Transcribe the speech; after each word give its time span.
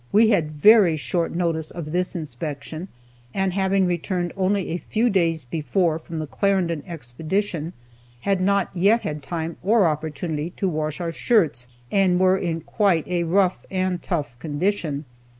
We 0.11 0.31
had 0.31 0.53
very 0.53 0.97
short 0.97 1.31
notice 1.31 1.69
of 1.69 1.91
this 1.91 2.15
inspection, 2.15 2.87
and 3.35 3.53
having 3.53 3.85
returned 3.85 4.33
only 4.35 4.69
a 4.69 4.79
few 4.79 5.11
days 5.11 5.45
before 5.45 5.99
from 5.99 6.17
the 6.17 6.25
Clarendon 6.25 6.81
expedition, 6.87 7.73
had 8.21 8.41
not 8.41 8.71
yet 8.73 9.01
had 9.03 9.21
time 9.21 9.57
or 9.61 9.85
opportunity 9.85 10.49
to 10.57 10.67
wash 10.67 10.99
our 10.99 11.11
shirts, 11.11 11.67
and 11.91 12.19
were 12.19 12.35
in 12.39 12.61
quite 12.61 13.07
a 13.07 13.25
rough 13.25 13.63
and 13.69 14.01
tough 14.01 14.39
condition. 14.39 15.05